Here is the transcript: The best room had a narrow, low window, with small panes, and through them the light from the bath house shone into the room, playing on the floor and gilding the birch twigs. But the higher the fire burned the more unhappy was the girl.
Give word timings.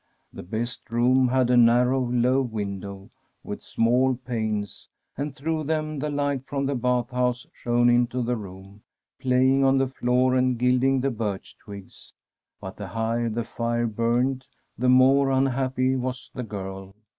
The 0.33 0.41
best 0.41 0.89
room 0.89 1.27
had 1.27 1.51
a 1.51 1.57
narrow, 1.57 1.99
low 2.01 2.41
window, 2.41 3.11
with 3.43 3.61
small 3.61 4.15
panes, 4.15 4.89
and 5.15 5.35
through 5.35 5.65
them 5.65 5.99
the 5.99 6.09
light 6.09 6.43
from 6.47 6.65
the 6.65 6.73
bath 6.73 7.11
house 7.11 7.45
shone 7.53 7.87
into 7.87 8.23
the 8.23 8.35
room, 8.35 8.81
playing 9.19 9.63
on 9.63 9.77
the 9.77 9.85
floor 9.85 10.33
and 10.35 10.57
gilding 10.57 11.01
the 11.01 11.11
birch 11.11 11.55
twigs. 11.59 12.13
But 12.59 12.77
the 12.77 12.87
higher 12.87 13.29
the 13.29 13.43
fire 13.43 13.85
burned 13.85 14.47
the 14.75 14.89
more 14.89 15.29
unhappy 15.29 15.95
was 15.95 16.31
the 16.33 16.41
girl. 16.41 16.95